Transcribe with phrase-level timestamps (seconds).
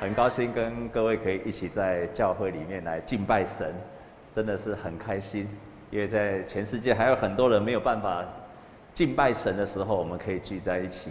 [0.00, 3.74] 很高兴跟各位可以一起在教会里面来敬拜神，
[4.32, 5.48] 真的是很开心。
[5.90, 8.24] 因为在全世界还有很多人没有办法
[8.94, 11.10] 敬拜神的时候，我们可以聚在一起。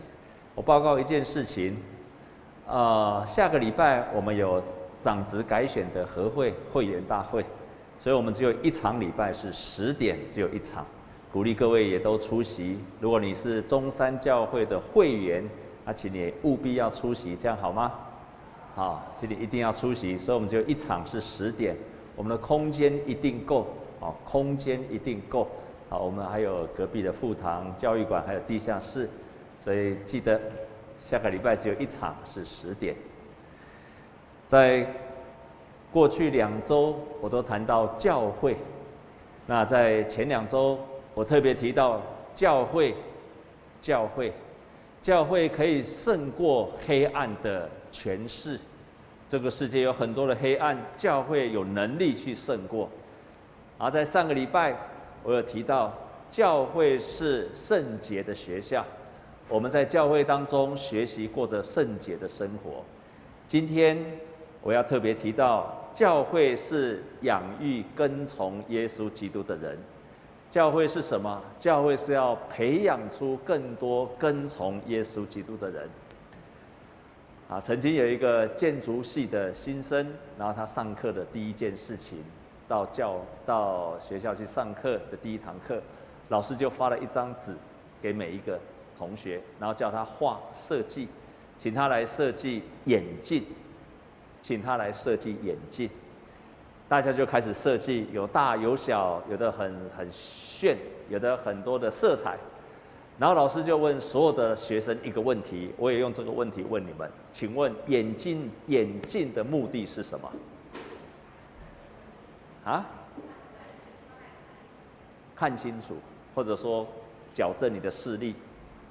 [0.56, 1.76] 我报告一件事情，
[2.66, 4.64] 呃，下个礼拜我们有
[5.02, 7.44] 长职改选的和会会员大会，
[8.00, 10.86] 所以我们只有一场礼拜是十点，只有一场，
[11.30, 12.80] 鼓励各位也都出席。
[13.02, 15.44] 如果你是中山教会的会员，
[15.84, 17.92] 那请你务必要出席，这样好吗？
[18.78, 21.76] 好，这里一定要出席，所以我们就一场是十点，
[22.16, 23.66] 我们的空间一定够，
[24.00, 25.48] 好，空间一定够，
[25.90, 29.10] 好，我们还有隔壁的副堂教育馆，还有地下室，
[29.60, 30.40] 所以记得
[31.02, 32.96] 下个礼拜只有一场是十点。
[34.46, 34.88] 在
[35.92, 38.56] 过去两周我都谈到教会，
[39.48, 40.78] 那在前两周
[41.16, 42.00] 我特别提到
[42.36, 42.94] 教会，
[43.82, 44.32] 教会，
[45.02, 48.60] 教会可以胜过黑暗的权势，
[49.28, 52.88] 这个世界有很多的黑暗，教会有能力去胜过。
[53.80, 54.76] 而在上个礼拜，
[55.24, 55.92] 我有提到，
[56.30, 58.86] 教会是圣洁的学校，
[59.50, 62.84] 我们在教会当中学习过着圣洁的生活。
[63.48, 63.98] 今天
[64.62, 69.76] 我要特别提到，教会是养育跟从耶稣基督的人。
[70.52, 71.42] 教会是什么？
[71.58, 75.90] 教会是要培养出更多跟从耶稣基督的人。
[77.50, 80.06] 啊，曾经有一个建筑系的新生，
[80.38, 82.22] 然后他上课的第一件事情，
[82.68, 85.82] 到教到学校去上课的第一堂课，
[86.28, 87.56] 老师就发了一张纸
[88.02, 88.60] 给每一个
[88.98, 91.08] 同学，然后叫他画设计，
[91.58, 93.46] 请他来设计眼镜，
[94.42, 95.90] 请他来设计眼镜，
[96.90, 100.76] 大家就开始设计，有大有小，有的很很炫，
[101.08, 102.38] 有的很多的色彩。
[103.20, 110.32] 然后老师就问所有的学生一个问题，我也用这个问题问你们，请问眼镜眼镜的目的是什么？
[112.64, 112.86] 啊？
[115.36, 115.96] 看清楚，
[116.36, 116.86] 或者说
[117.34, 118.36] 矫正你的视力，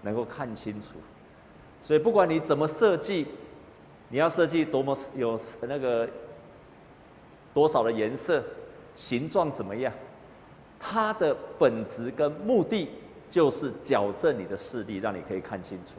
[0.03, 0.95] 能够看清楚。
[1.83, 3.29] 所以不管你怎么设计，
[4.09, 6.09] 你要设计多么有那个
[7.55, 8.43] 多少的颜色、
[8.97, 9.93] 形状怎么样，
[10.81, 12.89] 它的本质跟目的。
[13.31, 15.93] 就是矫正你的视力，让你可以看清楚。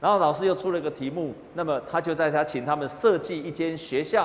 [0.00, 4.22] 然后老师又出了个题目，那么他就在他请他们设计一间学校，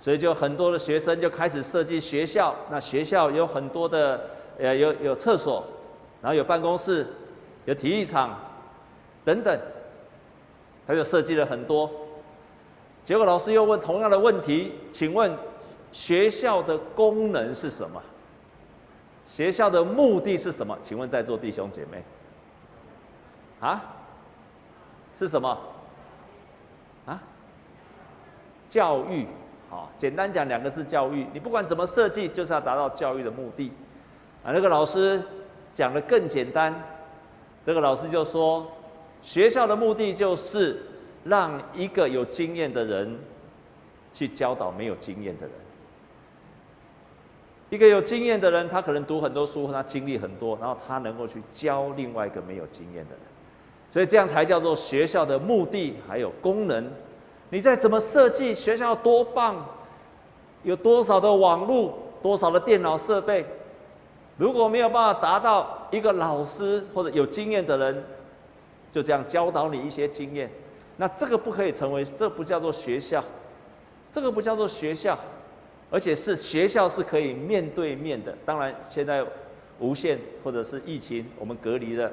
[0.00, 2.54] 所以就很多的学生就开始设计学校。
[2.70, 4.20] 那学校有很多的，
[4.58, 5.62] 呃，有有厕所，
[6.22, 7.06] 然后有办公室，
[7.66, 8.38] 有体育场，
[9.24, 9.60] 等等，
[10.86, 11.90] 他就设计了很多。
[13.04, 15.30] 结果老师又问同样的问题，请问
[15.92, 18.02] 学校的功能是什么？
[19.26, 20.78] 学校的目的是什么？
[20.80, 22.02] 请问在座弟兄姐妹，
[23.60, 23.82] 啊，
[25.18, 25.58] 是什么？
[27.04, 27.20] 啊，
[28.68, 29.26] 教育，
[29.68, 31.26] 好，简单讲两个字，教育。
[31.32, 33.72] 你不管怎么设计，就是要达到教育的目的。
[34.44, 35.22] 啊，那个老师
[35.74, 36.72] 讲的更简单，
[37.64, 38.66] 这个老师就说，
[39.22, 40.80] 学校的目的就是
[41.24, 43.18] 让一个有经验的人
[44.14, 45.65] 去教导没有经验的人。
[47.68, 53.20] 一个有经验的人，他可能读很多书，他经历很多，然后他能够去教另外一个没有经验的人，
[53.90, 56.88] 所以这样才叫做学校的目的还有功能。
[57.50, 59.66] 你再怎么设计学校多棒，
[60.62, 63.44] 有多少的网络，多少的电脑设备，
[64.36, 68.04] 如果没有办法达到一个老师或者有经验的人，
[68.92, 70.48] 就这样教导你一些经验，
[70.96, 73.22] 那这个不可以成为，这不叫做学校，
[74.12, 75.18] 这个不叫做学校。
[75.96, 79.24] 而且是学校是可以面对面的，当然现在
[79.78, 82.10] 无线或者是疫情，我们隔离了，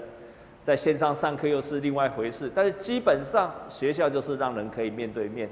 [0.64, 2.50] 在线上上课又是另外一回事。
[2.56, 5.50] 但是基本上学校就是让人可以面对面，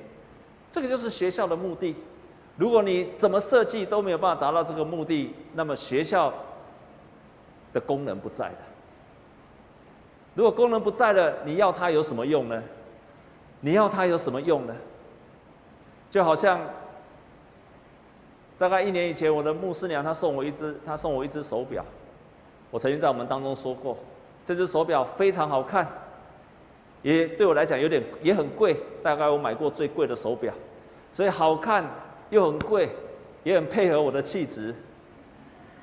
[0.72, 1.94] 这个就是学校的目的。
[2.56, 6.34] 如果你怎么设计都没有办法达到这个目的，那么学校
[7.74, 8.56] 的功能不在了。
[10.36, 12.64] 如果功能不在了，你要它有什么用呢？
[13.60, 14.74] 你要它有什么用呢？
[16.10, 16.58] 就好像。
[18.62, 21.84] 大概一年以前，我的牧师娘她送我一只，她送我一只手表。
[22.70, 23.98] 我曾经在我们当中说过，
[24.46, 25.88] 这只手表非常好看，
[27.02, 30.54] 也对我来讲有点也很贵，大概我买过最贵的手表。
[31.12, 31.84] 所以好看
[32.30, 32.90] 又很贵，
[33.44, 34.76] 也很配合我的气质，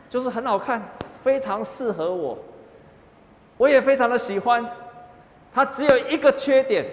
[0.08, 2.38] 就是很好看，非常适合我。
[3.56, 4.64] 我也非常的喜欢。
[5.52, 6.86] 它只有一个缺点，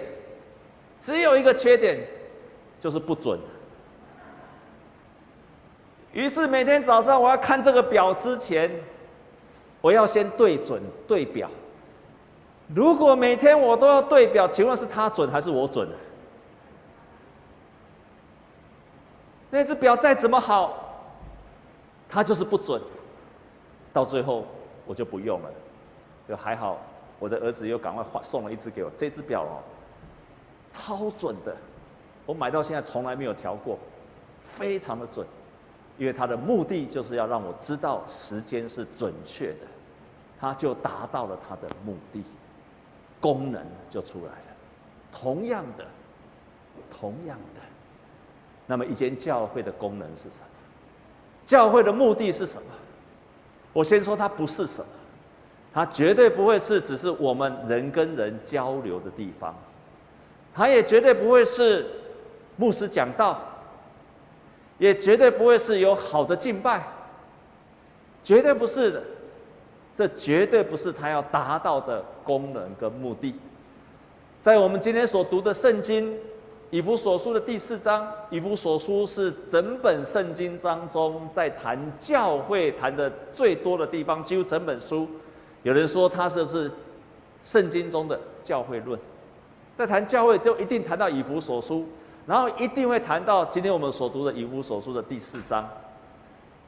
[1.00, 1.96] 只有一个缺点，
[2.80, 3.38] 就是不准。
[6.16, 8.70] 于是每天早上我要看这个表之前，
[9.82, 11.46] 我要先对准对表。
[12.74, 15.86] 如果每天我都要对表，请问是他准还是我准？
[19.50, 21.04] 那只表再怎么好，
[22.08, 22.80] 它就是不准。
[23.92, 24.46] 到最后
[24.86, 25.50] 我就不用了，
[26.26, 26.78] 就还好，
[27.18, 28.90] 我的儿子又赶快换送了一只给我。
[28.96, 29.60] 这只表哦，
[30.72, 31.54] 超准的，
[32.24, 33.78] 我买到现在从来没有调过，
[34.40, 35.26] 非常的准。
[35.98, 39.66] 因为它的目的就是要让我知道时间是准确的，
[40.38, 42.22] 它就达到了它的目的，
[43.20, 44.56] 功能就出来了。
[45.10, 45.86] 同样的，
[46.90, 47.60] 同样的，
[48.66, 50.46] 那么一间教会的功能是什么？
[51.46, 52.68] 教会的目的是什么？
[53.72, 54.88] 我先说它不是什么，
[55.72, 59.54] 它绝对不会是只是我们人跟人交流的地方，
[60.52, 61.86] 它也绝对不会是
[62.56, 63.40] 牧师讲道。
[64.78, 66.86] 也绝对不会是有好的敬拜，
[68.22, 69.02] 绝对不是的，
[69.96, 73.34] 这绝对不是他要达到的功能跟目的。
[74.42, 76.12] 在我们今天所读的圣经
[76.70, 85.08] 《以弗所书》的第四章，《以弗所书》是整本圣经当中在谈教会谈的最多的地方，几乎整本书，
[85.62, 86.70] 有人说它是是
[87.42, 88.98] 圣经中的教会论，
[89.76, 91.80] 在谈教会就一定谈到《以弗所书》。
[92.26, 95.68] 然后一定会谈到今天我们所读的《以弗所书》的第四章，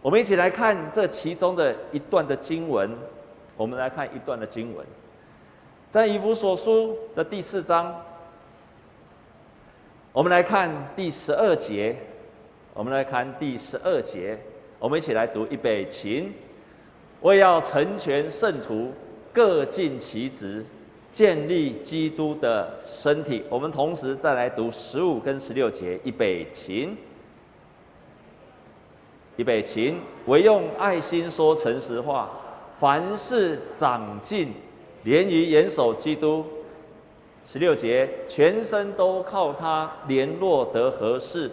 [0.01, 2.91] 我们一起来看这其中的一段的经文。
[3.57, 4.87] 我们来看一段的经文，
[5.91, 7.93] 在《以弗所书》的第四章，
[10.13, 11.97] 我们来看第十二节。
[12.73, 14.39] 我们来看第十二节，
[14.79, 16.31] 我们一起来读预备起，
[17.23, 18.93] 为要成全圣徒，
[19.33, 20.65] 各尽其职。
[21.11, 23.43] 建立基督的身体。
[23.49, 26.89] 我们同时再来读十五跟十六节，预备起，
[29.37, 29.95] 预备起，
[30.27, 32.31] 唯用爱心说诚实话，
[32.73, 34.53] 凡事长进，
[35.05, 36.45] 连于严守基督。
[37.45, 41.51] 十六节，全身都靠他联络得合适，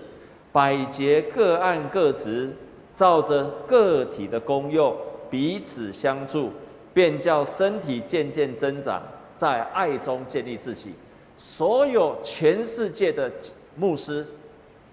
[0.51, 2.51] 百节各按各职，
[2.95, 4.93] 照着个体的功用
[5.29, 6.51] 彼此相助，
[6.93, 9.01] 便叫身体渐渐增长。
[9.37, 10.93] 在爱中建立自己，
[11.37, 13.31] 所有全世界的
[13.75, 14.25] 牧师，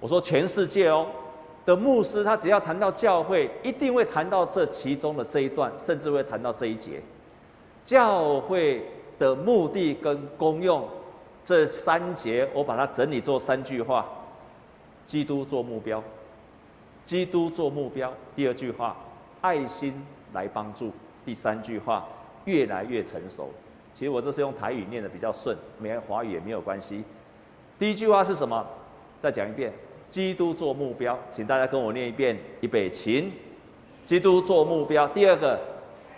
[0.00, 1.06] 我说全世界哦
[1.64, 7.00] 的牧师，他只要谈到教会，一定会谈到这其中的这一段，甚至会谈到这一节。
[7.84, 8.84] 教会
[9.18, 10.88] 的目的跟功用
[11.44, 14.06] 这三节，我把它整理做三句话：
[15.04, 16.02] 基督做目标，
[17.04, 18.12] 基督做目标。
[18.34, 18.96] 第二句话，
[19.40, 19.94] 爱心
[20.32, 20.90] 来帮助。
[21.24, 22.04] 第三句话，
[22.44, 23.48] 越来越成熟。
[23.94, 27.04] 其实我这是用台语念的比较顺，没华语也没有关系。
[27.78, 28.66] 第一句话是什么？
[29.20, 29.72] 再讲一遍：
[30.08, 32.36] 基督做目标，请大家跟我念一遍。
[32.60, 33.32] 预备起，
[34.06, 35.06] 基督做目标。
[35.08, 35.60] 第二个，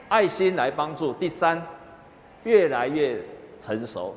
[0.09, 1.12] 爱心来帮助。
[1.15, 1.61] 第三，
[2.44, 3.21] 越来越
[3.61, 4.15] 成熟。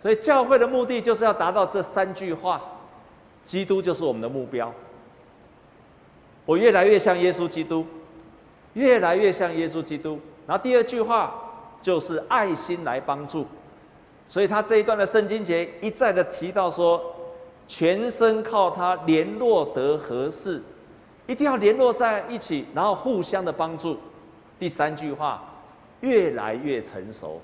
[0.00, 2.60] 所以教会的目的就是要达到这三句话，
[3.44, 4.72] 基督就是我们的目标。
[6.44, 7.86] 我越来越像耶稣基督，
[8.74, 10.18] 越来越像耶稣基督。
[10.46, 11.42] 然后第二句话。
[11.82, 13.46] 就是爱心来帮助，
[14.26, 17.00] 所以他这一段的圣经节一再的提到说，
[17.66, 20.60] 全身靠他联络得合适，
[21.26, 23.98] 一定要联络在一起，然后互相的帮助。
[24.58, 25.42] 第三句话，
[26.00, 27.40] 越来越成熟，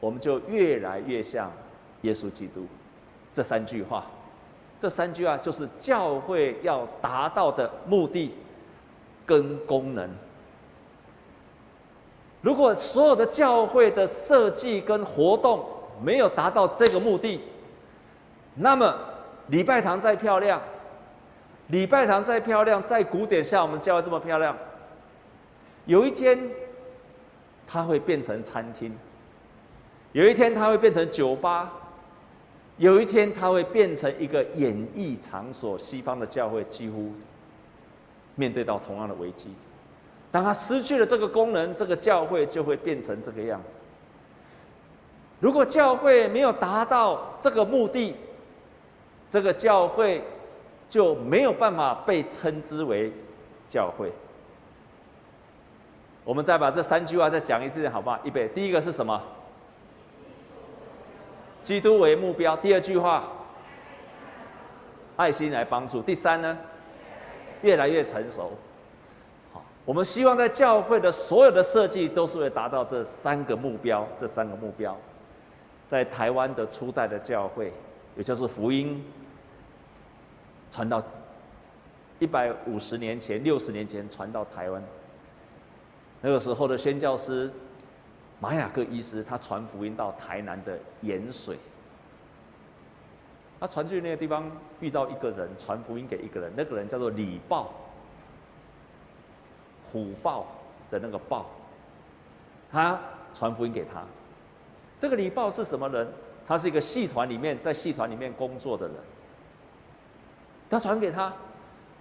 [0.00, 1.50] 我们就越来越像
[2.02, 2.66] 耶稣基督。
[3.34, 4.06] 这三句话，
[4.80, 8.32] 这三句话就是教会要达到的目的
[9.26, 10.08] 跟功能。
[12.44, 15.64] 如果所有的教会的设计跟活动
[16.02, 17.40] 没有达到这个目的，
[18.54, 18.94] 那么
[19.46, 20.60] 礼拜堂再漂亮，
[21.68, 24.54] 礼拜堂再漂亮，再古典，像我们教会这么漂亮，
[25.86, 26.38] 有一天
[27.66, 28.94] 它会变成餐厅，
[30.12, 31.72] 有一天它会变成酒吧，
[32.76, 35.78] 有一天它会变成一个演艺场所。
[35.78, 37.10] 西方的教会几乎
[38.34, 39.54] 面对到同样的危机。
[40.34, 43.78] 当他失去了这个功能，这个教会就会变成这个样子。
[45.38, 48.16] 如果教会没有达到这个目的，
[49.30, 50.24] 这个教会
[50.88, 53.12] 就没有办法被称之为
[53.68, 54.10] 教会。
[56.24, 58.18] 我们再把这三句话再讲一遍，好不好？
[58.24, 59.22] 预备，第一个是什么？
[61.62, 62.56] 基督为目标。
[62.56, 63.22] 第二句话，
[65.14, 66.02] 爱心来帮助。
[66.02, 66.58] 第三呢，
[67.62, 68.50] 越来越成熟。
[69.84, 74.06] 我们希望在教会的所有的设计都是为达到这三个目标。
[74.18, 74.96] 这三个目标，
[75.86, 77.70] 在台湾的初代的教会，
[78.16, 79.04] 也就是福音
[80.70, 81.02] 传到
[82.18, 84.82] 一百五十年前、六十年前传到台湾。
[86.22, 87.52] 那个时候的宣教师
[88.40, 91.58] 马雅各医师，他传福音到台南的盐水。
[93.60, 94.50] 他传去那个地方，
[94.80, 97.70] 遇到一个人，传福音给一个人，那个人叫做李豹，
[99.94, 100.44] 虎豹
[100.90, 101.46] 的那个豹，
[102.68, 102.98] 他
[103.32, 104.02] 传福音给他。
[104.98, 106.04] 这个李豹是什么人？
[106.46, 108.96] 他是一个戏团里面，在戏团里面工作的人。
[110.68, 111.32] 他传给他，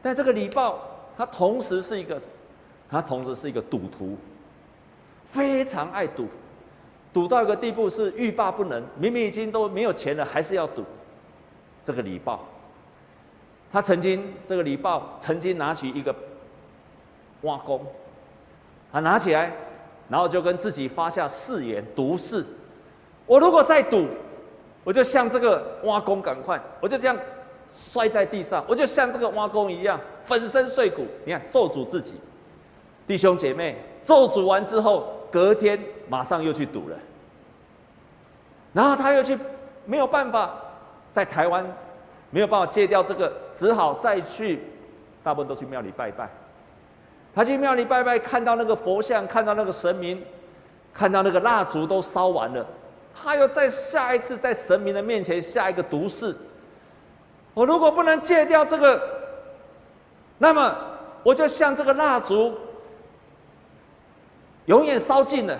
[0.01, 0.79] 但这个李豹，
[1.15, 2.19] 他同时是一个，
[2.89, 4.17] 他同时是一个赌徒，
[5.27, 6.27] 非常爱赌，
[7.13, 10.83] 赌到一个地步是欲罢不能，明明已经都没有钱了，还是要赌。
[11.85, 12.39] 这个李豹，
[13.71, 16.13] 他曾经，这个李豹曾经拿起一个
[17.43, 17.79] 挖工，
[18.91, 19.51] 他拿起来，
[20.09, 22.43] 然后就跟自己发下誓言，毒誓：
[23.25, 24.07] 我如果再赌，
[24.83, 27.17] 我就像这个挖工赶快，我就这样
[27.69, 31.05] 摔在地上，我就像这个挖工一样粉身碎骨。
[31.25, 32.15] 你看，咒诅自己，
[33.07, 36.97] 弟兄姐妹，咒诅完之后，隔天马上又去赌了，
[38.73, 39.37] 然后他又去，
[39.85, 40.59] 没有办法。
[41.13, 41.63] 在台湾
[42.31, 44.63] 没有办法戒掉这个，只好再去，
[45.21, 46.27] 大部分都去庙里拜拜。
[47.35, 50.23] 他去庙里拜拜，看到那个佛像，看到那个神明，
[50.93, 52.65] 看到那个蜡烛都烧完了，
[53.13, 56.35] 他又再下一次在神明的面前下一个毒誓：
[57.53, 59.01] 我如果不能戒掉这个，
[60.37, 60.77] 那么
[61.23, 62.55] 我就像这个蜡烛，
[64.65, 65.57] 永远烧尽了。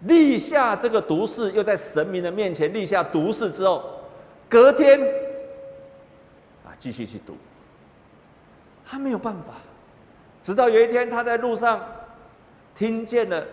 [0.00, 4.00] 立下这个毒誓，又在神明的面前立下毒誓之后，
[4.50, 5.00] 隔天
[6.64, 7.36] 啊，继续去赌。
[8.94, 9.54] 他没有办法，
[10.40, 11.84] 直到有一天，他在路上
[12.76, 13.44] 听见了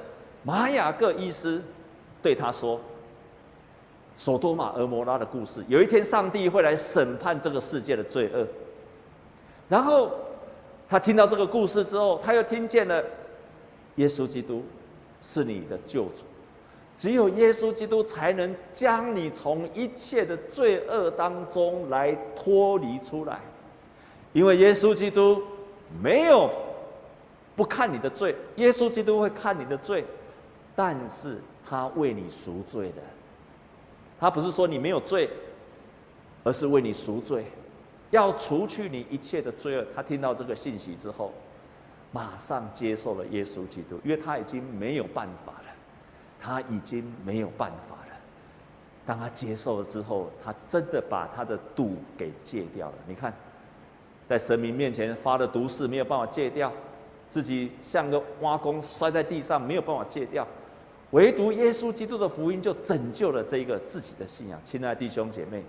[0.43, 1.59] 玛雅各医师
[2.21, 2.79] 对他说
[4.19, 8.45] ：“索多玛、蛾摩拉的故事，有一天上帝会来审判这个世界的罪恶。”
[9.67, 10.11] 然后
[10.87, 13.03] 他听到这个故事之后，他又听见了
[13.95, 14.63] 耶稣基督
[15.25, 16.27] 是你的救主。
[16.99, 23.39] 只有耶稣基督才能将你从一切的罪恶当中来脱离出来，
[24.33, 25.41] 因为耶稣基督
[26.01, 26.49] 没有
[27.55, 30.05] 不看你的罪，耶稣基督会看你的罪，
[30.75, 33.01] 但是他为你赎罪的，
[34.19, 35.29] 他不是说你没有罪，
[36.43, 37.45] 而是为你赎罪，
[38.09, 39.85] 要除去你一切的罪恶。
[39.93, 41.33] 他听到这个信息之后，
[42.11, 45.57] 马上接受了耶稣基督，因为他已经没有办法了。
[46.43, 48.15] 他已经没有办法了。
[49.05, 52.95] 当他接受了之后，他真的把他的赌给戒掉了。
[53.05, 53.31] 你看，
[54.31, 56.71] 在神明面前发的毒誓没有办法戒掉，
[57.29, 60.47] 自己像个挖工摔在地上没有办法戒掉，
[61.09, 64.57] 唯独耶稣基督的福音就拯救了这一个自己的信仰。
[64.63, 65.61] 亲爱的弟兄姐妹，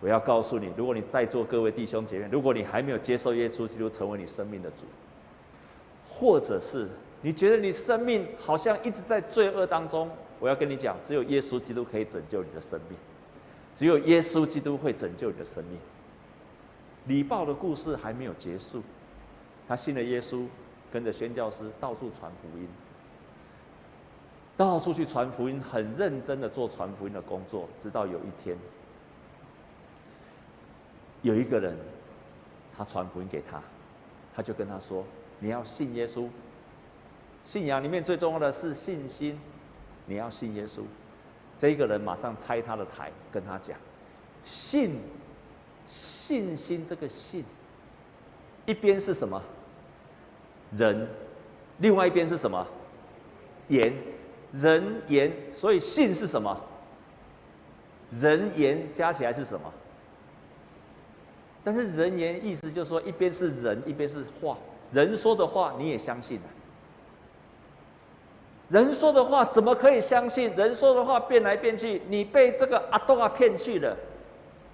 [0.00, 4.86] 我要告诉你，如果你在座各位弟兄姐妹，如果你还没有接受耶稣基督成为你生命的主，
[6.08, 6.88] 或者是。
[7.22, 10.08] 你觉得你生命好像一直在罪恶当中？
[10.38, 12.98] 我要跟你讲，只有耶稣基督可以拯救你的生命，
[13.76, 15.78] 只有耶稣基督会拯救你的生命。
[17.06, 18.82] 李豹的故事还没有结束，
[19.66, 20.46] 他信了耶稣，
[20.92, 22.68] 跟着宣教师到处传福音，
[24.56, 27.68] 到处去传福音，很认真的做传福音的工作。
[27.82, 28.56] 直到有一天，
[31.22, 31.76] 有一个人，
[32.76, 33.62] 他传福音给他，
[34.34, 35.04] 他就跟他说
[35.40, 36.28] ：“你要信耶稣。”
[37.42, 39.40] 信仰里面最重要的是信心，
[40.04, 40.82] 你要信耶稣。
[41.56, 43.78] 这一个人马上拆他的台，跟他讲：
[44.44, 44.98] 信，
[45.90, 47.44] 信心这个信，
[48.64, 49.42] 一边是什么？
[50.74, 51.08] 人，
[51.78, 52.64] 另外一边是什么？
[53.68, 53.92] 言，
[54.52, 55.32] 人言。
[55.52, 56.58] 所以信是什么？
[58.12, 59.72] 人言加起来是什么？
[61.64, 64.56] 但是人言意思就是说，一边是人，一边是话。
[64.92, 66.48] 人说的话你也相信啊？
[68.68, 70.54] 人说的话怎么可以相信？
[70.54, 73.96] 人说的话变来变去，你被这个阿多亚骗去了，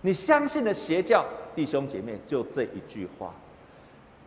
[0.06, 3.34] 你相信了邪教，弟兄姐妹，就这一句话。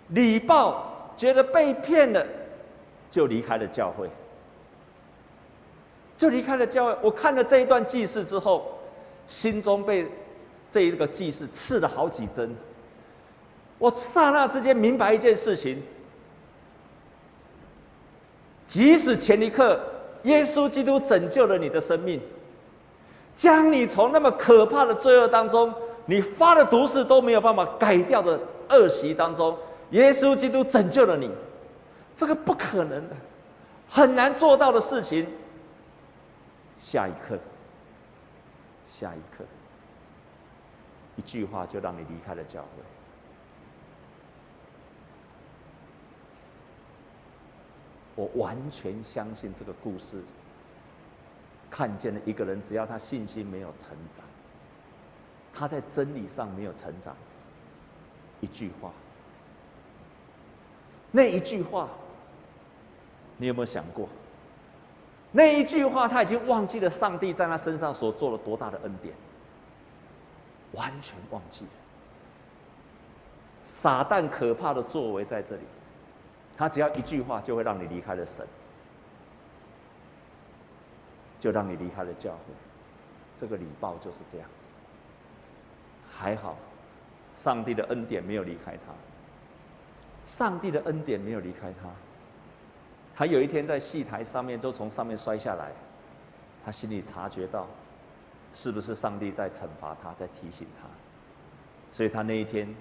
[0.09, 2.27] 李豹觉得被骗了，
[3.09, 4.09] 就离开了教会，
[6.17, 6.97] 就离开了教会。
[7.01, 8.77] 我看了这一段记事之后，
[9.29, 10.05] 心中被
[10.69, 12.53] 这一个记事刺了好几针。
[13.77, 15.81] 我刹那之间明白一件事情。
[18.67, 19.79] 即使前一刻，
[20.23, 22.19] 耶稣基督拯救了你的生命，
[23.39, 25.73] 将你从那么可怕的罪恶当中，
[26.05, 28.37] 你发的毒誓都没有办法改掉的
[28.69, 29.57] 恶习当中，
[29.91, 31.31] 耶稣基督拯救了你，
[32.17, 33.15] 这个不可能的，
[33.87, 35.25] 很难做到的事情。
[36.79, 37.39] 下一刻，
[38.93, 39.45] 下一刻，
[41.15, 42.67] 一句话就让你离开了教会。
[48.15, 50.21] 我完全相信这个故事，
[51.69, 54.25] 看见了一个人，只要他信心没有成长，
[55.53, 57.15] 他在真理上没有成长。
[58.41, 58.91] 一句话，
[61.11, 61.89] 那一句话，
[63.37, 64.07] 你有没有想过？
[65.31, 69.13] 那一句话，他已经忘记了上帝在他身上所做了多大的恩典，
[70.71, 71.71] 完全忘记了。
[73.63, 75.61] 撒旦可怕的作为在这里，
[76.57, 78.47] 他只要一句话就会让你离开了神，
[81.39, 82.53] 就让你离开了教会。
[83.37, 84.53] 这个礼报就是这样子。
[86.11, 86.57] 还好，
[87.35, 88.93] 上帝的恩典没有离开他。
[90.25, 91.89] 上帝的恩典没有离开他。
[93.15, 95.71] 他有一天在戏台上面就从上面摔下来，
[96.63, 97.67] 他心里察觉到，
[98.53, 100.87] 是不是上帝在惩罚他，在提醒他，
[101.91, 102.73] 所以他那一天。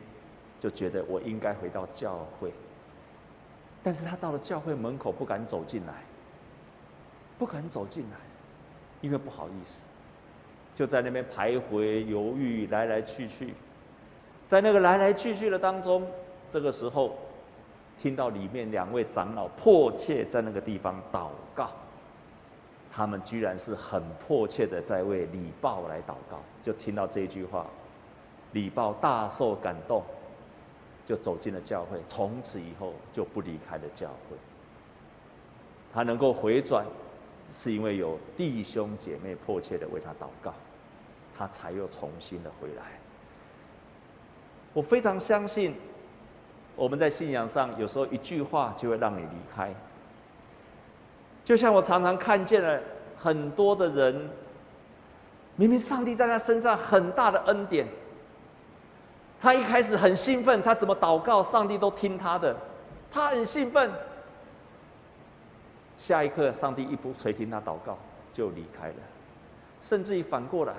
[0.60, 2.52] 就觉得我应该回到教会，
[3.80, 6.02] 但是他到了教会门口不敢走进来，
[7.38, 8.16] 不敢走进来，
[9.00, 9.82] 因为不好意思，
[10.74, 13.54] 就在那边徘徊犹豫，来来去去，
[14.46, 16.06] 在那个来来去去的当中，
[16.50, 17.16] 这个时候
[17.98, 21.70] 听到里面两位长老迫切在那个地方祷告，
[22.92, 27.66] 他们居然是很迫切的在为李报来祷告，就听到这一句话，
[28.52, 30.02] 李报大受感动。
[31.06, 34.36] 就走进了教会，从此以后就不离开了教会。
[35.90, 36.84] 他能够回转，
[37.52, 40.52] 是因为有弟兄姐妹迫切的为他祷告，
[41.36, 42.84] 他才又重新的回来。
[44.74, 45.74] 我非常相信，
[46.76, 49.74] 我们在信仰上有时候一句话就会让你离开。
[51.44, 52.78] 就像我常常看见了
[53.16, 54.30] 很多的人，
[55.56, 57.86] 明明上帝在他身上很大的恩典。
[59.40, 62.54] 他一开始很兴奋，他怎么祷告，上帝都听他的，
[63.10, 63.90] 他很兴奋。
[65.98, 67.98] 下一刻，上帝一不垂听他祷告，
[68.32, 68.94] 就离开了，
[69.82, 70.72] 甚至于反过来，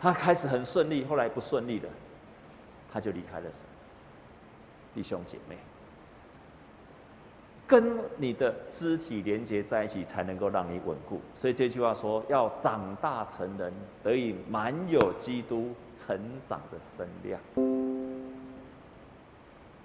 [0.00, 1.88] 他开始很顺利，后来不顺利了，
[2.92, 3.60] 他就离开了神。
[4.94, 5.56] 弟兄姐妹。
[7.68, 11.20] 跟你的肢体连接在一起，才能够让你稳固。
[11.34, 13.72] 所以这句话说，要长大成人，
[14.04, 16.16] 得以满有基督成
[16.48, 17.40] 长的身量。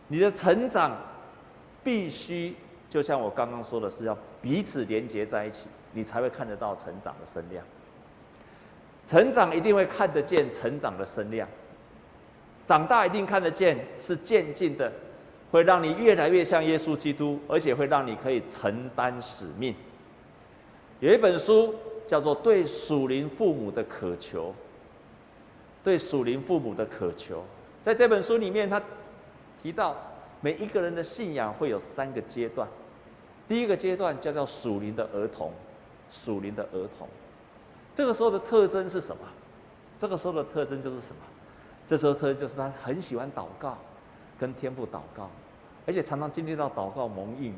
[0.07, 0.95] 你的成长
[1.83, 2.55] 必须，
[2.89, 7.63] 就像我刚刚说的是，要彼此连接在一起，你才会看得到成长的身量。
[9.05, 11.47] 成长一定会看得见成长的身量，
[12.65, 14.91] 长大一定看得见，是渐进的。
[15.51, 19.75] 会让你越来越像耶稣基督，而且会让你可以承担使命。
[21.01, 21.75] 有一本书
[22.07, 24.51] 叫做《对属灵父母的渴求》，
[25.83, 27.43] 对属灵父母的渴求，
[27.83, 28.81] 在这本书里面，他
[29.61, 29.97] 提到
[30.41, 32.67] 每一个人的信仰会有三个阶段。
[33.47, 35.51] 第一个阶段叫做属灵的儿童，
[36.09, 37.07] 属灵的儿童，
[37.95, 39.23] 这个时候的特征是什么？
[39.99, 41.21] 这个时候的特征就是什么？
[41.87, 43.77] 这时候特征就是他很喜欢祷告，
[44.39, 45.29] 跟天父祷告。
[45.85, 47.55] 而且常常经历到祷告蒙应允，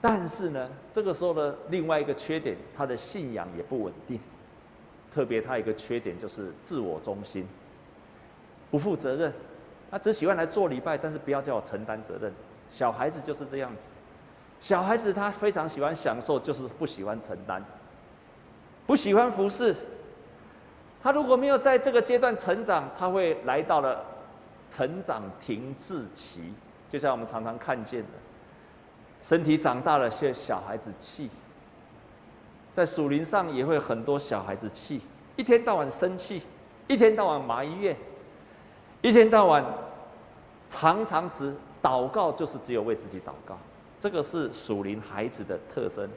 [0.00, 4.20] 但是呢，这个时候的另外一个缺点，他的信仰也不稳定。
[5.12, 7.46] 特别他一个缺点就是自我中心，
[8.70, 9.32] 不负责任。
[9.92, 12.32] 他只喜欢来做礼拜，但是不要叫我承担责任。
[12.68, 13.84] 小孩子就是这样子，
[14.58, 17.62] 小孩子他非常喜欢享受，就是不喜欢承担，
[18.88, 19.72] 不喜欢服侍。
[21.00, 24.04] 他如果没有在这个阶段成长，他会来到了。
[24.74, 26.40] 成长停滞期，
[26.88, 28.08] 就像我们常常看见的，
[29.20, 31.28] 身体长大了，些小孩子气，
[32.72, 35.02] 在属灵上也会很多小孩子气，
[35.36, 36.40] 一天到晚生气，
[36.88, 37.94] 一天到晚埋怨，
[39.02, 39.64] 一天到晚
[40.68, 43.58] 常常只祷告，就是只有为自己祷告，
[43.98, 46.08] 这个是属灵孩子的特征。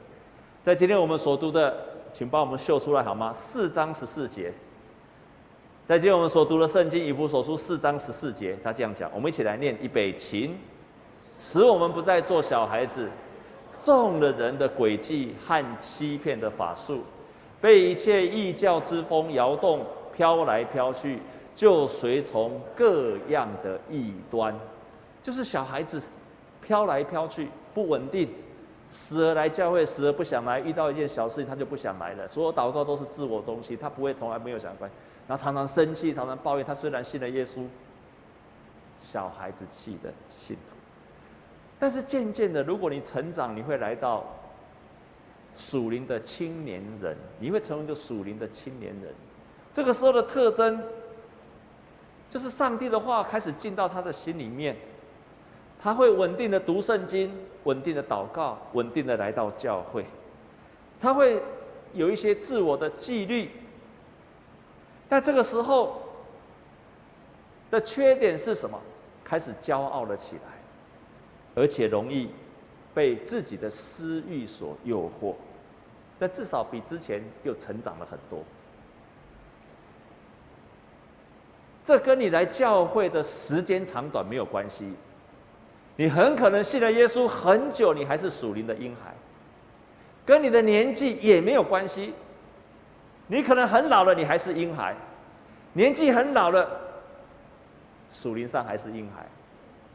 [0.62, 1.76] 在今天我们所读的，
[2.12, 3.32] 请帮我们秀出来好吗？
[3.32, 4.52] 四章十四节。
[5.84, 10.52] 在今天我们所读的圣经以弗所书四章十四节，他这样讲，我们一起来念预备起，
[11.40, 13.08] 使我们不再做小孩子，
[13.82, 17.02] 中了人的诡计和欺骗的法术，
[17.60, 21.20] 被一切异教之风摇动，飘来飘去，
[21.56, 24.54] 就随从各样的异端，
[25.22, 26.00] 就是小孩子
[26.62, 28.28] 飘来飘去，不稳定，
[28.90, 34.86] 时而来教会，时而不想来，遇到一件小事情他就不想来了，所有祷告都是自我中心，他不会从来没有想过。
[35.26, 36.64] 然后常常生气，常常抱怨。
[36.64, 37.64] 他虽然信了耶稣，
[39.00, 40.76] 小孩子气的信徒。
[41.78, 44.24] 但是渐渐的，如果你成长，你会来到
[45.56, 49.12] 属灵的青年人，你会成为一个属灵的青年人。
[49.74, 50.80] 这个时候的特征，
[52.28, 54.76] 就是上帝的话开始进到他的心里面，
[55.80, 57.32] 他会稳定的读圣经，
[57.64, 60.04] 稳定的祷告，稳定的来到教会，
[61.00, 61.42] 他会
[61.94, 63.50] 有一些自我的纪律。
[65.08, 66.02] 但这个时候
[67.70, 68.78] 的缺点是什么？
[69.24, 70.42] 开始骄傲了起来，
[71.54, 72.30] 而且容易
[72.94, 75.34] 被自己的私欲所诱惑。
[76.18, 78.38] 但至少比之前又成长了很多。
[81.86, 84.92] 这跟你来教会的时间长短没有关系。
[85.94, 89.14] 你很可能信了耶稣很久，你还是属灵的婴孩，
[90.24, 92.12] 跟你的年纪也没有关系。
[93.28, 94.94] 你可能很老了，你还是婴孩；
[95.74, 96.68] 年纪很老了，
[98.10, 99.24] 属灵上还是婴孩，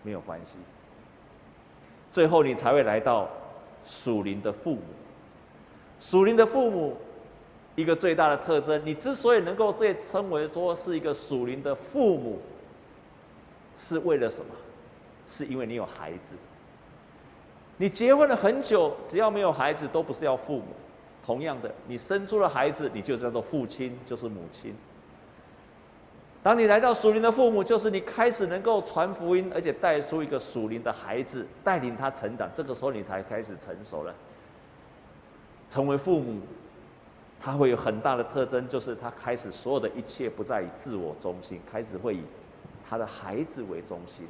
[0.02, 0.54] 没有关系。
[2.10, 3.28] 最后你才会来到
[3.86, 4.82] 属灵的父母。
[6.00, 6.96] 属灵的父母，
[7.76, 12.40] 一个最大的特征，你之所以能够被称为说是一个属灵的父母，
[13.78, 14.54] 是为了什么？
[15.28, 16.36] 是因为你有孩子，
[17.78, 20.66] 你结婚了很久，只要没有孩子，都不是要父母。
[21.26, 24.76] 同样的，你生出了孩子，你就叫做父亲，就是母亲。
[26.44, 32.50] 当你来到属灵的父母，就是你开始能够传福音，而且带出一个属灵的孩子，带领他成长。
[32.54, 34.14] 这个时候，你才开始成熟了。
[35.70, 36.42] 成为父母，
[37.42, 42.22] 他会有很大的特征，就是他开始所有的一切不再以自我中心，开始会以
[42.88, 44.28] 他的孩子为中心。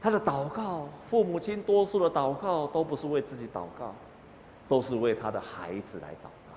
[0.00, 3.94] 他的祷告，父母亲多数的祷告都不是为自己祷告，
[4.68, 6.56] 都是为他的孩子来祷告。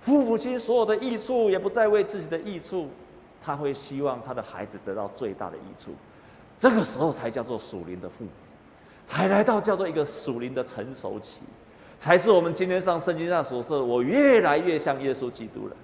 [0.00, 2.88] 父母亲所有的益处也不再为自己的益处，
[3.42, 5.92] 他会希望他的孩子得到最大的益处。
[6.58, 8.30] 这个时候才叫做属灵的父母，
[9.06, 11.42] 才来到叫做一个属灵的成熟期，
[12.02, 15.76] 才是我们今天上圣经上所说的：我越来越像耶稣基督了。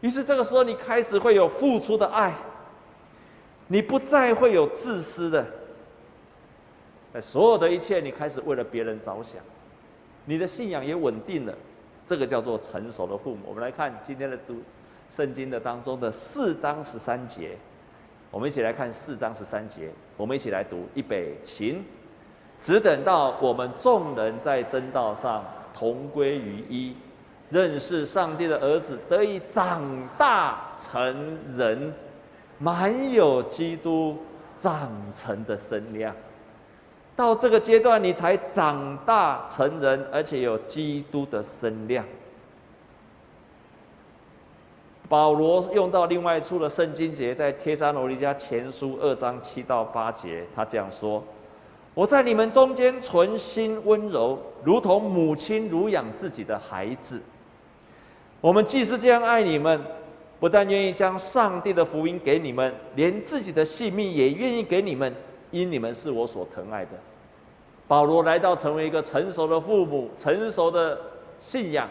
[0.00, 2.34] 于是这个时候，你开始会有付出的爱。
[3.68, 5.46] 你不再会有自私的，
[7.20, 9.42] 所有的一切，你开始为了别人着想，
[10.24, 11.54] 你的信仰也稳定了，
[12.06, 13.40] 这个叫做成熟的父母。
[13.48, 14.62] 我们来看今天的读
[15.10, 17.50] 圣经的当中的四章十三节，
[18.30, 21.82] 我们一起来看四章十三节，我们一起来读预备起，
[22.60, 26.94] 只等到我们众人在真道上同归于一，
[27.48, 29.82] 认识上帝的儿子，得以长
[30.18, 31.92] 大成人。
[32.62, 34.18] 满有基督
[34.58, 36.14] 长成的身量，
[37.16, 42.04] 到这个阶段，你才长大成人，而且有基督的身量。
[45.08, 51.24] 保罗用到另外一处的圣经节，在帖撒罗尼迦前书二章七到八节，他这样说
[51.94, 57.20] ：“我在你们中间存心温柔，如同母亲乳养自己的孩子。
[58.40, 59.80] 我们既是这样爱你们。”
[60.40, 65.14] 不但愿意将上帝的福音给你们，连自己的性命也愿意给你们，
[65.50, 66.92] 因你们是我所疼爱的。
[67.86, 70.98] 保罗来到成为一个成熟的父母，成熟的
[71.38, 71.86] 信仰，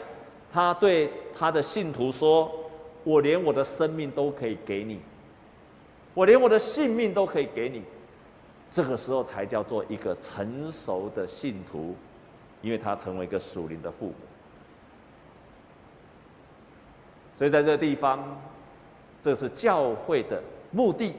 [0.52, 2.52] 他对他的信徒说
[3.06, 5.00] ：“我连我的生命都可以给你，
[6.16, 7.84] 我连我的性命都可以给你。”
[8.72, 11.96] 这个时候才叫做一个成熟的信徒，
[12.62, 14.14] 因为他成为一个属灵的父母。
[17.36, 18.24] 所以在这个地方，
[19.24, 21.16] 这是教会的目的，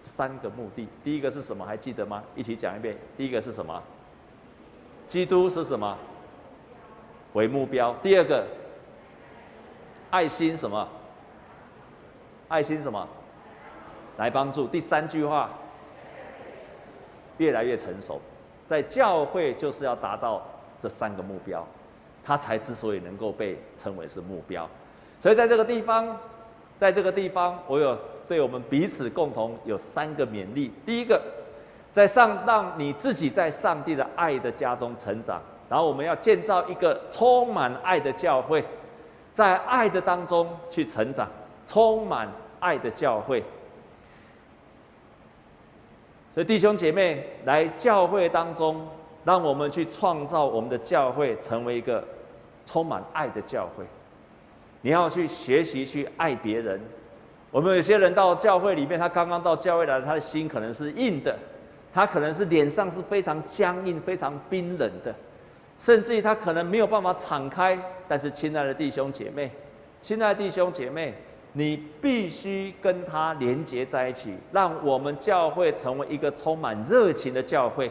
[0.00, 0.88] 三个目的。
[1.02, 1.64] 第一个是什么？
[1.64, 2.22] 还记得吗？
[2.34, 2.96] 一起讲一遍。
[3.16, 3.82] 第一个是什么？
[5.08, 5.96] 基督是什么？
[7.34, 7.94] 为目标。
[8.02, 8.44] 第二个，
[10.10, 10.88] 爱心什么？
[12.48, 13.08] 爱心什么？
[14.16, 14.66] 来帮助。
[14.66, 15.50] 第三句话，
[17.38, 18.20] 越来越成熟。
[18.66, 20.42] 在教会就是要达到
[20.80, 21.66] 这三个目标，
[22.22, 24.68] 他才之所以能够被称为是目标。
[25.18, 26.14] 所以在这个地方，
[26.78, 27.98] 在这个地方，我有
[28.28, 30.70] 对我们彼此共同有三个勉励。
[30.84, 31.20] 第一个，
[31.92, 38.62] 在上让你自己在上帝的爱的家中成长，然后我们要建造一个充满爱的教会，
[39.32, 41.26] 在爱的当中去成长，
[41.66, 42.28] 充满
[42.60, 43.42] 爱的教会。
[46.38, 48.86] 所以弟兄姐妹来教会当中，
[49.24, 52.04] 让我们去创造我们的教会，成为一个
[52.64, 53.84] 充满爱的教会。
[54.80, 56.80] 你要去学习去爱别人。
[57.50, 61.36] 我们有些人到教会里面，他刚刚到教会来，他的心可能是硬的，
[61.92, 65.12] 他可能是脸上是非常僵硬、非常冰冷的，
[65.80, 67.76] 甚至于他可能没有办法敞开。
[68.06, 69.50] 但是，亲爱的弟兄姐妹，
[70.00, 71.14] 亲爱的弟兄姐妹，
[71.52, 77.90] 你必须跟他连接在一起，让我们教会成为一个充满热情的教会。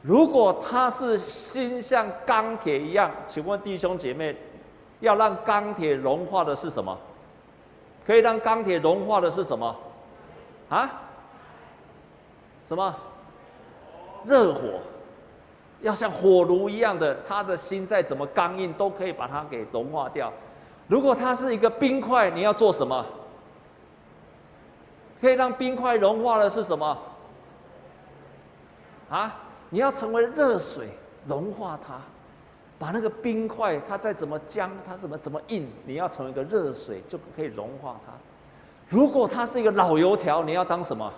[0.00, 4.34] 如果他是心像钢铁一样，请问弟兄姐妹？
[5.00, 6.96] 要让钢铁融化的是什么？
[8.06, 9.76] 可以让钢铁融化的是什么？
[10.68, 11.02] 啊？
[12.68, 12.94] 什么？
[14.24, 14.80] 热火。
[15.80, 20.32] 要像火炉一样的，他的心再怎么刚硬，都可以把它给融化掉。
[20.92, 23.02] 如果它是一个冰块，你要做什么？
[25.22, 26.98] 可以让冰块融化的是什么？
[29.08, 29.34] 啊，
[29.70, 30.90] 你要成为热水，
[31.26, 31.94] 融化它，
[32.78, 38.12] 把那个冰块，它再怎么僵，它怎么怎么硬，你要成为一个热水，就可以融化它。
[38.90, 41.10] 如果它是一个老油条，你要当什么？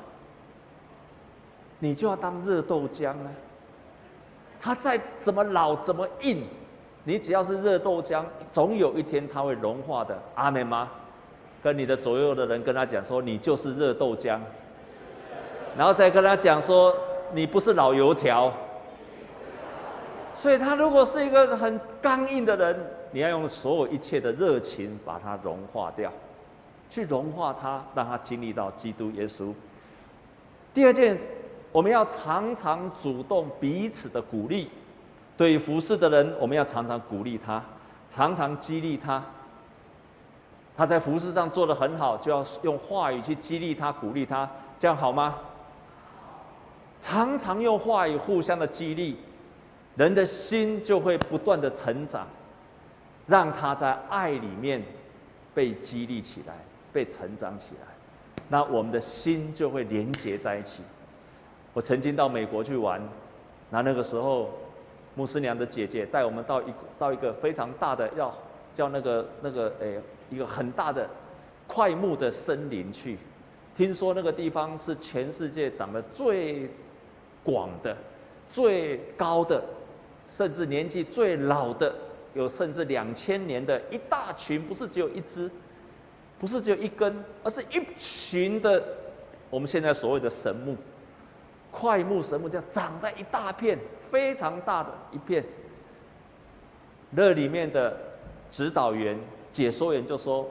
[1.81, 3.31] 你就要当热豆浆呢。
[4.61, 6.47] 它再怎么老，怎么硬，
[7.05, 10.19] 你只要是热豆浆，总有一天它会融化的。
[10.35, 10.91] 阿门吗？
[11.63, 14.39] 跟你的左右的人跟他讲说，你就是热豆浆，
[15.77, 16.95] 然后再跟他讲说。
[17.33, 18.53] 你不是老油条，
[20.35, 22.77] 所以他如果是一个很刚硬的人，
[23.11, 26.13] 你要用所有一切的热情把它融化掉，
[26.89, 29.53] 去融化他，让他经历到基督耶稣。
[30.73, 31.19] 第二件，
[31.73, 34.71] 我们要常常主动彼此的鼓励，
[35.37, 37.63] 对于服侍的人，我们要常常鼓励他，
[38.09, 39.23] 常常激励他。
[40.77, 45.37] 他在服侍上做得很好，就要用话语去激励他、鼓励他，这样好吗？
[47.01, 49.17] 常常用话语互相的激励，
[49.95, 52.27] 人的心就会不断的成长，
[53.27, 54.83] 让他在爱里面
[55.55, 56.55] 被激励起来，
[56.93, 57.87] 被成长起来，
[58.49, 60.83] 那我们的心就会连结在一起。
[61.73, 63.01] 我曾经到美国去玩，
[63.71, 64.51] 那那个时候，
[65.15, 66.67] 牧师娘的姐姐带我们到一
[66.99, 68.37] 到一个非常大的要
[68.75, 70.01] 叫那个那个诶
[70.31, 71.09] 一个很大的
[71.69, 73.17] 桧木的森林去，
[73.77, 76.69] 听说那个地方是全世界长得最
[77.43, 77.97] 广的、
[78.51, 79.63] 最高的，
[80.29, 81.95] 甚至年纪最老的，
[82.35, 85.51] 有甚至两千年的一大群，不是只有一只，
[86.39, 88.83] 不是只有一根，而是一群的。
[89.51, 90.77] 我们现在所谓的神木，
[91.85, 93.79] 怪木神木，这样长在一大片，
[94.11, 95.45] 非常大的一片。
[97.11, 97.95] 那里面的
[98.51, 99.19] 指导员、
[99.53, 100.49] 解说员就说：“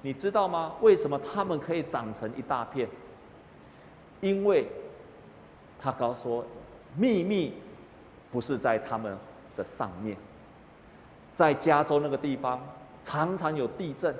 [0.00, 0.74] 你知道吗？
[0.80, 2.88] 为什么他们可以长成一大片？
[4.20, 4.68] 因为。”
[5.78, 6.44] 他告诉说，
[6.96, 7.52] 秘密
[8.32, 9.14] 不是在他们
[9.56, 10.16] 的上面，
[11.34, 12.60] 在加州那个地方
[13.04, 14.14] 常常有地震，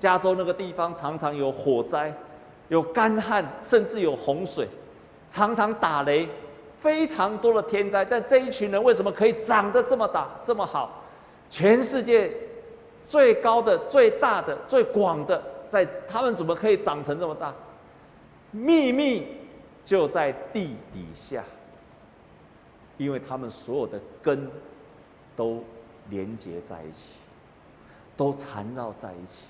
[0.00, 2.12] 加州那个地方常常有火灾，
[2.68, 4.66] 有干旱，甚至有洪水，
[5.30, 6.28] 常常打雷，
[6.78, 8.04] 非常多的天灾。
[8.04, 11.02] 但这一群人为什么可以长得这么大，这么好？
[11.50, 12.32] 全世界
[13.06, 17.54] 最高的、最大的、最广的，在他们怎么可以长成这么大？
[18.50, 19.26] 秘密。
[19.86, 21.44] 就在地底下，
[22.96, 24.50] 因为他们所有的根
[25.36, 25.62] 都
[26.10, 27.10] 连接在一起，
[28.16, 29.44] 都缠绕在一起，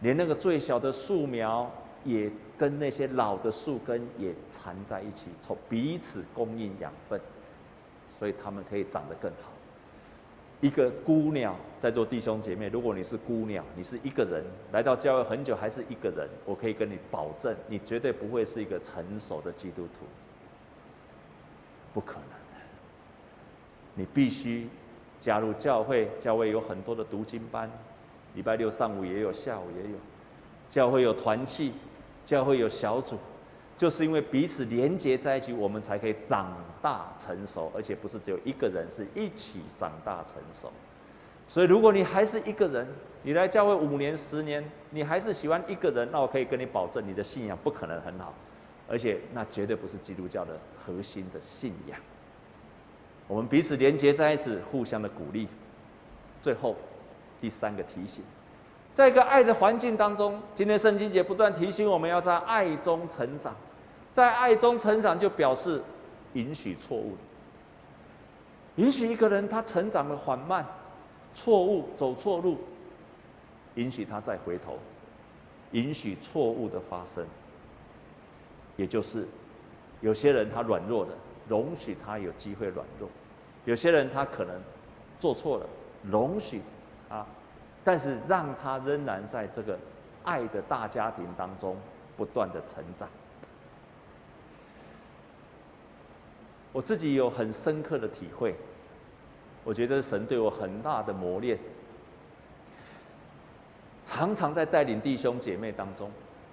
[0.00, 1.70] 连那个最小的树苗
[2.04, 7.20] 也跟那些老的树根也缠在一起，从彼此供应养分，
[8.18, 9.50] 所以他们可以长得更好。
[10.60, 20.04] 一个孤鸟，在座弟兄姐妹，如果你是孤鸟，你是一个人来到教会很久还是一个人，我可以跟你保证，你绝对不会是一个成熟的基督徒，
[21.94, 22.60] 不可能的。
[23.94, 24.68] 你必须
[25.18, 27.70] 加入教会，教会有很多的读经班，
[28.34, 29.96] 礼拜六上午也有，下午也有，
[30.68, 31.72] 教会有团契，
[32.24, 33.18] 教会有小组。
[33.76, 40.70] 就是因为彼此连结在一起，我们才可以长大成熟，而且不是只有一个人，是一起长大成熟。
[41.48, 42.86] 所以，如果你还是一个人，
[43.22, 48.34] 你来教会五年、十年，你还是喜欢一个人，那我可以跟你保证，你的信仰不可能很好，
[48.86, 51.98] 而且那绝对不是基督教的核心的信仰。
[53.26, 55.48] 我们彼此连结在一起，互相的鼓励。
[56.42, 56.76] 最后，
[57.40, 58.22] 第三个提醒。
[59.00, 63.56] 在一个爱的环境当中，今天圣经节不断提醒我们要在爱中成长。
[64.12, 65.82] 在爱中成长，就表示
[66.34, 67.16] 允许错误，
[68.76, 70.66] 允许一个人他成长的缓慢，
[71.34, 72.58] 错误走错路，
[73.76, 74.78] 允许他再回头，
[75.70, 77.26] 允许错误的发生。
[78.76, 79.26] 也就是
[80.02, 81.12] 有些人他软弱的，
[81.48, 83.08] 容许他有机会软弱；
[83.64, 84.60] 有些人他可能
[85.18, 85.66] 做错了，
[86.02, 86.60] 容许
[87.08, 87.26] 啊，
[87.90, 89.76] 但是让他仍然在这个
[90.22, 91.76] 爱的大家庭当中
[92.16, 93.08] 不断的成长。
[96.70, 98.54] 我自己有很深刻的体会，
[99.64, 101.58] 我觉得神对我很大的磨练，
[104.04, 106.08] 常常在带领弟兄姐妹当中，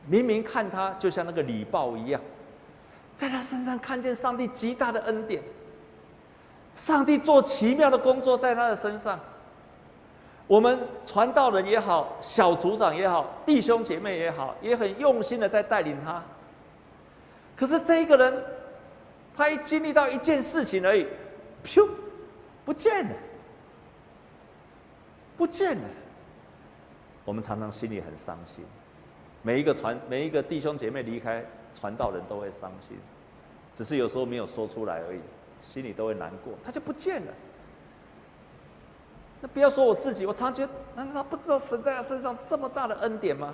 [0.08, 2.19] 明明看他就像那个礼报一样，
[3.15, 5.43] 在他身上看见上帝极大的恩典，
[6.76, 9.19] 上帝做奇妙的工作在他的身上，
[10.47, 16.23] 我们传道人也好，小组长也好，弟兄姐妹也好，也很用心的在带领他，
[17.55, 18.43] 可是这一个人。
[19.36, 21.05] 他一经历到一件事情而已，
[21.63, 21.88] 咻，
[22.65, 23.15] 不见了，
[25.38, 25.83] 不见了。
[27.23, 28.65] 我们常常心里很伤心，
[29.43, 31.45] 每一个传每一个弟兄姐妹离开
[31.79, 32.97] 传道人都会伤心，
[33.75, 35.19] 只是有时候没有说出来而已，
[35.62, 37.31] 心里都会难过，他就不见了。
[39.39, 43.54] 那不要说我自己，我常觉得，难道他不知道神在他身上这么大的恩典吗？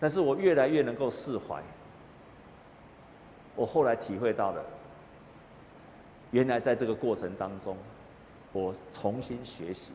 [0.00, 1.62] 但是我越来越能够释怀。
[3.54, 4.64] 我后来体会到了，
[6.30, 7.76] 原来在这个过程当中，
[8.52, 9.92] 我重新学习，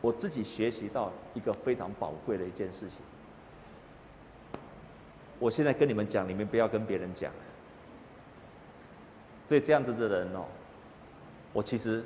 [0.00, 2.98] 我自己学习到一个非常宝贵的一件事情。
[5.40, 7.32] 我现在跟你们讲，你们不要跟别人讲。
[9.48, 10.44] 对这样子的人哦。
[11.56, 12.04] 我其实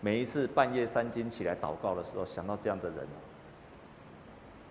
[0.00, 3.06] 每一次半夜三更起来祷告的时候，想到这样的人，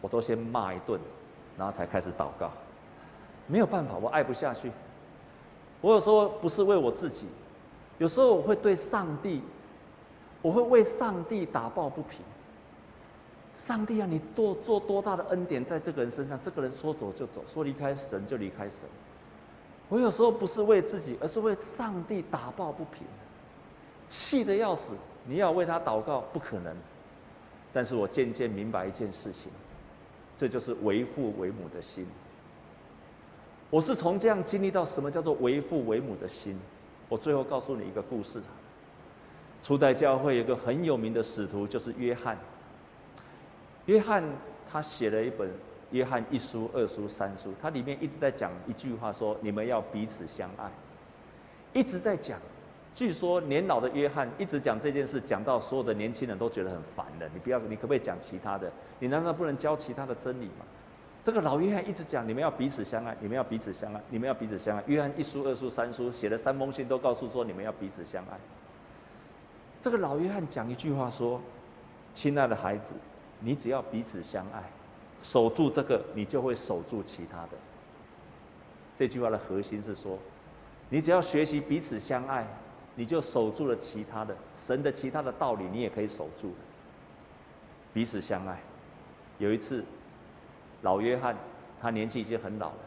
[0.02, 1.00] 我都先骂一顿，
[1.56, 2.52] 然后才开始祷告。
[3.46, 4.72] 没有办法，我爱不下去。
[5.80, 7.28] 我有时候不是为我自己，
[8.00, 9.44] 有时候我会对上帝，
[10.42, 12.22] 我会为上帝打抱不平。
[13.56, 16.40] 上帝啊，你多做多大的恩典在这个人身上？
[16.42, 18.90] 这个人说走就走，说离开神就离开神。
[19.88, 23.04] 我有时候不是为自己，而是为上帝打抱不平。
[24.08, 24.94] 气得要死，
[25.26, 26.76] 你要为他祷告不可能。
[27.74, 29.52] 但是我渐渐明白一件事情，
[30.38, 32.08] 这就是为父为母的心。
[33.70, 36.58] 我是从这样经历到什么叫做为父为母的心。
[37.10, 38.42] 我最后告诉你一个故事。
[39.62, 42.38] 初代教会有个很有名的使徒，就是约翰。
[43.88, 44.24] 约翰
[44.72, 45.50] 他写了一本
[45.92, 50.72] 《约翰一书、二书、三书》，他里面一直在讲一句话，说你们要彼此相爱，
[51.74, 52.40] 一直在讲。
[52.96, 57.30] 据说年老的约翰一直讲这件事，讲到所有的年轻人都觉得很烦了。
[57.34, 58.72] 你不要，你可不可以讲其他的？
[59.00, 60.66] 你难道不能教其他的真理吗？
[61.22, 64.84] 这个老约翰一直讲，你们要彼此相爱，你们要彼此相爱，你们要彼此相爱。
[64.88, 68.40] 约翰一书、二书、三书写了三封信，都告诉说你们要彼此相爱。
[69.82, 71.42] 这个老约翰讲一句话说
[72.14, 72.96] ：“亲爱的孩子，
[73.42, 74.64] 你只要彼此相爱，
[75.22, 77.58] 守住这个，你就会守住其他的。”
[78.96, 80.18] 这句话的核心是说，
[80.90, 82.48] 你只要学习彼此相爱。
[82.96, 86.54] 你就守住了其他的神的其他的道理，你也可以守住。
[87.94, 88.60] 彼此相爱。
[89.38, 89.84] 有一次，
[90.82, 91.36] 老约翰
[91.82, 92.78] 他年纪已经很老了，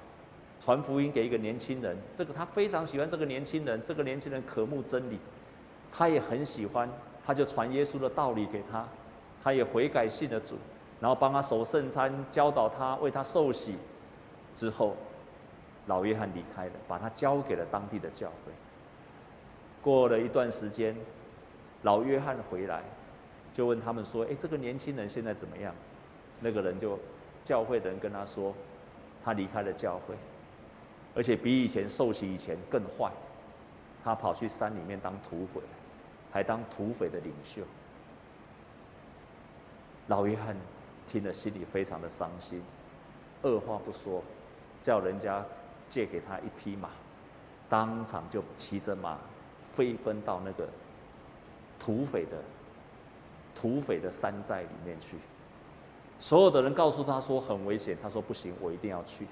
[0.65, 5.19] 传福音给一个年轻人，这个他非常喜欢这个年轻人，这个年轻人渴慕真理，
[5.93, 6.89] 他也很喜欢，
[7.25, 8.87] 他就传耶稣的道理给他，
[9.43, 10.57] 他也悔改信了主，
[11.01, 13.77] 然后帮他守圣餐，教导他，为他受洗，
[14.57, 14.97] 之后，
[15.87, 18.53] 老约翰离开了，把他交给了当地的教会。
[19.83, 20.95] 过了一段时间，
[21.83, 22.83] 老约翰回来，
[23.55, 25.75] 就问他们说：“哎，这个年轻人现在怎么样？”
[26.41, 26.99] 那个人就，
[27.45, 28.55] 教会的人跟他说
[29.25, 30.15] ：“他离开了教会，
[31.15, 33.11] 而且比以前受洗以前更坏。
[34.05, 35.61] 他跑去山里面当土匪，
[36.31, 37.63] 还当土匪的领袖。”
[40.09, 40.57] 老约翰
[41.09, 42.63] 听了心里非常的伤心，
[43.43, 44.23] 二话不说，
[44.83, 45.45] 叫人家
[45.89, 46.89] 借给他一匹马，
[47.69, 49.19] 当场就骑着马。
[49.79, 50.69] 飞奔到那个
[51.79, 52.37] 土匪的
[53.55, 55.17] 土匪的山寨里面去，
[56.19, 59.25] 所有的人告诉他说很危险，他说不行，我一定要去。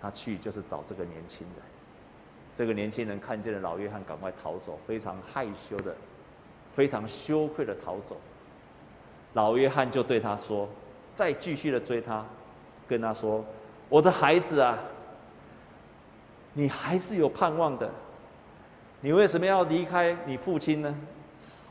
[0.00, 1.62] 他去就是找这个年轻人，
[2.56, 5.94] 这个年轻人看见了老约翰，赶快逃走，非常害羞的，
[6.74, 8.18] 非常羞愧的逃走。
[9.34, 10.66] 老约翰就对他说，
[11.14, 12.24] 再继续的追他，
[12.88, 13.44] 跟他说
[13.90, 14.78] ：“我的孩子啊，
[16.54, 17.90] 你还是有盼望的。”
[19.00, 20.94] 你为什么要离开你父亲呢？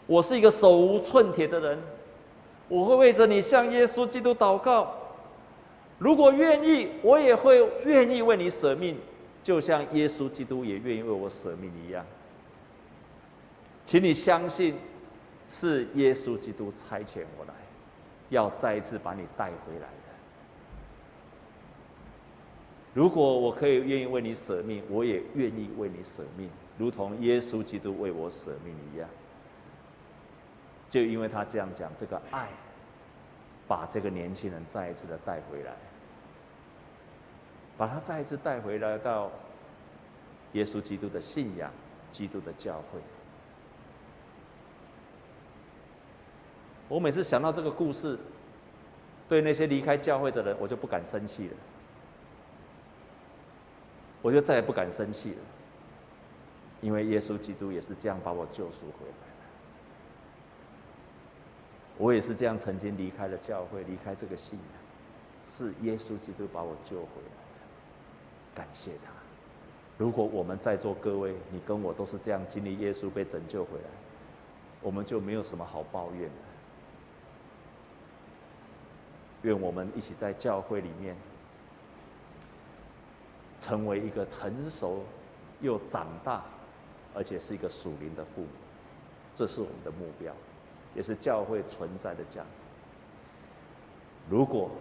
[0.07, 1.79] 我是一个手无寸铁的人，
[2.67, 4.91] 我会为着你向耶稣基督祷告。
[5.99, 8.97] 如果愿意，我也会愿意为你舍命，
[9.43, 12.03] 就像耶稣基督也愿意为我舍命一样。
[13.85, 14.75] 请你相信，
[15.47, 17.53] 是耶稣基督差遣我来，
[18.29, 20.09] 要再一次把你带回来的。
[22.93, 26.49] 如果我可以愿意为你舍命，我也愿意为你舍命。
[26.79, 29.09] 如同耶稣基督为我舍命一样，
[30.89, 32.47] 就因为他这样讲，这个爱
[33.67, 35.73] 把这个年轻人再一次的带回来，
[37.77, 39.29] 把他再一次带回来到
[40.53, 41.69] 耶稣基督的信仰、
[42.09, 43.01] 基督的教会。
[46.87, 48.17] 我每次想到这个故事，
[49.27, 51.53] 对那些离开教会的人，我就不敢生气了，
[54.21, 55.37] 我就再也不敢生气了。
[56.81, 59.43] 因为耶稣基督也是这样把我救赎回来的，
[61.97, 64.67] 我也是这样曾经离开了教会，离开这个信仰，
[65.47, 69.11] 是耶稣基督把我救回来的，感谢他。
[69.97, 73.89] 如果我们在座各位，你跟我都是这样经历耶稣被拯救回来，
[74.81, 76.35] 我们就没有什么好抱怨的。
[79.41, 81.17] 愿我们一起在教会里面，
[83.59, 85.03] 成为一个成熟
[85.59, 86.43] 又长大，
[87.19, 88.47] 而且是一个属灵的父母，
[89.35, 90.33] 这是我们的目标，
[90.95, 92.63] 也是教会存在的价值。
[94.29, 94.71] 如果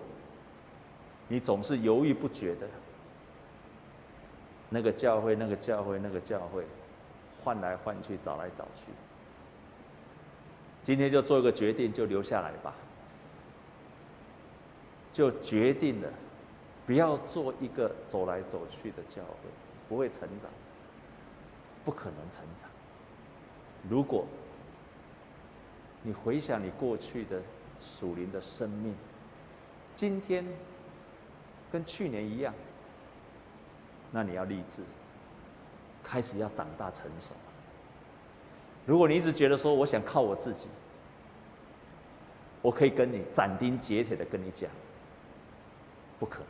[1.26, 2.68] 你总是犹豫不决的，
[4.68, 6.64] 那个教会，那个教会，那个教会，
[7.42, 8.92] 换来换去，找来找去。
[10.84, 12.72] 今天就做一个决定，就留下来吧。
[15.12, 16.08] 就决定了，
[16.86, 19.50] 不要做一个走来走去的教会，
[19.88, 20.48] 不会成长，
[21.88, 22.68] 不可能成长。
[23.88, 24.26] 如果
[26.02, 27.40] 你回想你过去的
[27.80, 28.94] 属灵的生命，
[29.96, 30.44] 今天
[31.72, 32.52] 跟去年一样。
[34.10, 34.82] 那你要立志，
[36.04, 37.34] 开始要长大成熟。
[38.84, 40.68] 如果你一直觉得说我想靠我自己，
[42.60, 44.70] 我可以跟你斩钉截铁的跟你讲，
[46.20, 46.48] 不可能，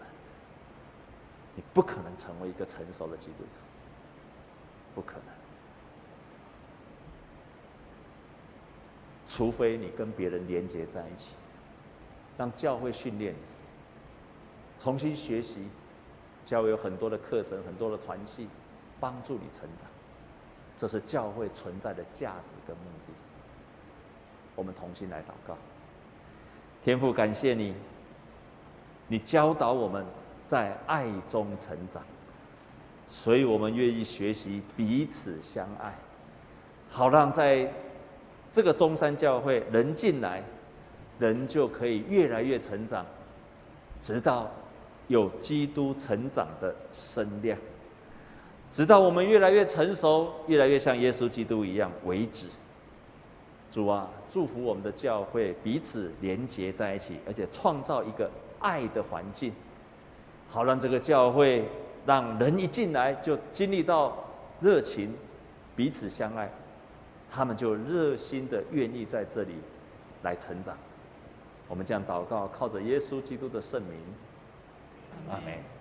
[1.54, 3.67] 你不可能成为一个成熟的基督徒，
[4.98, 5.22] 不可能，
[9.28, 11.36] 除非你跟别人连接在一起，
[12.36, 13.38] 让教会训练你，
[14.82, 15.68] 重新学习。
[16.44, 18.48] 教会有很多的课程，很多的团契，
[18.98, 19.88] 帮助你成长，
[20.76, 23.12] 这是教会存在的价值跟目的。
[24.56, 25.56] 我们同心来祷告，
[26.82, 27.72] 天父感谢你，
[29.06, 30.04] 你教导我们
[30.48, 32.02] 在爱中成长，
[33.08, 35.92] 所以我们愿意学习彼此相爱，
[36.90, 37.72] 好让在
[38.52, 40.42] 这个中山教会人进来，
[41.18, 43.04] 人就可以越来越成长，
[44.00, 44.48] 直到。
[45.08, 47.58] 有基督成长的身量，
[48.70, 52.46] 直到我们越来越成熟，越来越像耶稣基督一样为止。
[53.72, 59.50] 主啊，祝福我们的教会彼此连结在一起，而且创造一个爱的环境，
[60.50, 61.64] 好让这个教会
[62.08, 64.16] 让人一进来就经历到
[64.62, 65.14] 热情，
[65.76, 66.50] 彼此相爱，
[67.30, 69.56] 他们就热心的愿意在这里
[70.22, 70.74] 来成长。
[71.68, 73.92] 我们这样祷告，靠着耶稣基督的圣名。
[75.28, 75.77] 阿门。